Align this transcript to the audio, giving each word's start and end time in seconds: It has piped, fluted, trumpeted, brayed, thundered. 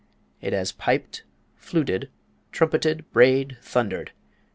It 0.41 0.51
has 0.51 0.71
piped, 0.71 1.25
fluted, 1.55 2.09
trumpeted, 2.51 3.05
brayed, 3.11 3.57
thundered. 3.61 4.13